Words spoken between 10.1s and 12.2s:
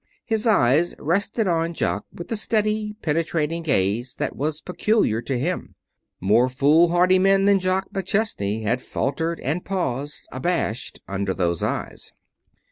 abashed, under those eyes.